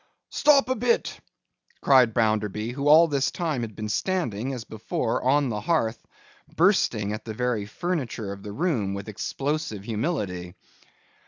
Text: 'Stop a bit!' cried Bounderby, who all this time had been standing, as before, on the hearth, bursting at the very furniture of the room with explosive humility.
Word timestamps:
'Stop 0.31 0.67
a 0.67 0.73
bit!' 0.73 1.19
cried 1.79 2.11
Bounderby, 2.15 2.71
who 2.71 2.87
all 2.87 3.07
this 3.07 3.29
time 3.29 3.61
had 3.61 3.75
been 3.75 3.87
standing, 3.87 4.51
as 4.51 4.63
before, 4.63 5.21
on 5.21 5.49
the 5.49 5.61
hearth, 5.61 6.03
bursting 6.55 7.13
at 7.13 7.23
the 7.23 7.35
very 7.35 7.67
furniture 7.67 8.33
of 8.33 8.41
the 8.41 8.51
room 8.51 8.95
with 8.95 9.07
explosive 9.07 9.83
humility. 9.83 10.55